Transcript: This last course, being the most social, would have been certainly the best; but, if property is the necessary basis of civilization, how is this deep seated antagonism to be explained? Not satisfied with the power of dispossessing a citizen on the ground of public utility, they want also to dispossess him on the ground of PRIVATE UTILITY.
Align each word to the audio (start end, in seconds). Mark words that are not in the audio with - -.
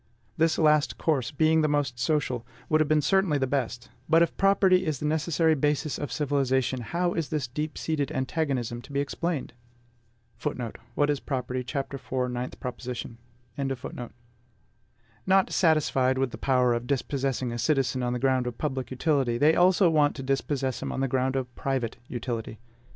This 0.35 0.57
last 0.57 0.97
course, 0.97 1.29
being 1.29 1.61
the 1.61 1.67
most 1.67 1.99
social, 1.99 2.43
would 2.69 2.81
have 2.81 2.87
been 2.87 3.03
certainly 3.03 3.37
the 3.37 3.45
best; 3.45 3.91
but, 4.09 4.23
if 4.23 4.35
property 4.35 4.83
is 4.83 4.97
the 4.97 5.05
necessary 5.05 5.53
basis 5.53 5.99
of 5.99 6.11
civilization, 6.11 6.81
how 6.81 7.13
is 7.13 7.29
this 7.29 7.47
deep 7.47 7.77
seated 7.77 8.11
antagonism 8.11 8.81
to 8.81 8.91
be 8.91 8.99
explained? 8.99 9.53
Not 10.43 10.73
satisfied 15.49 16.17
with 16.17 16.31
the 16.31 16.41
power 16.41 16.73
of 16.73 16.87
dispossessing 16.87 17.51
a 17.51 17.59
citizen 17.59 18.01
on 18.01 18.13
the 18.13 18.17
ground 18.17 18.47
of 18.47 18.57
public 18.57 18.89
utility, 18.89 19.37
they 19.37 19.51
want 19.51 19.57
also 19.61 20.07
to 20.09 20.23
dispossess 20.23 20.81
him 20.81 20.91
on 20.91 21.01
the 21.01 21.07
ground 21.07 21.35
of 21.35 21.53
PRIVATE 21.55 21.97
UTILITY. 22.07 22.57